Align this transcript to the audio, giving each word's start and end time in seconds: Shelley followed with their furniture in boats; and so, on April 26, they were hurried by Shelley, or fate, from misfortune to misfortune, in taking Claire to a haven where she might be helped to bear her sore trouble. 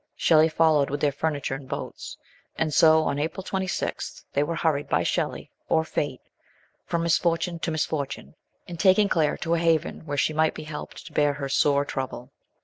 Shelley 0.15 0.49
followed 0.49 0.89
with 0.89 0.99
their 0.99 1.11
furniture 1.11 1.53
in 1.53 1.67
boats; 1.67 2.17
and 2.57 2.73
so, 2.73 3.03
on 3.03 3.19
April 3.19 3.43
26, 3.43 4.25
they 4.33 4.41
were 4.41 4.55
hurried 4.55 4.89
by 4.89 5.03
Shelley, 5.03 5.51
or 5.69 5.83
fate, 5.83 6.21
from 6.87 7.03
misfortune 7.03 7.59
to 7.59 7.69
misfortune, 7.69 8.33
in 8.65 8.77
taking 8.77 9.07
Claire 9.09 9.37
to 9.37 9.53
a 9.53 9.59
haven 9.59 10.07
where 10.07 10.17
she 10.17 10.33
might 10.33 10.55
be 10.55 10.63
helped 10.63 11.05
to 11.05 11.13
bear 11.13 11.33
her 11.33 11.47
sore 11.49 11.85
trouble. 11.85 12.31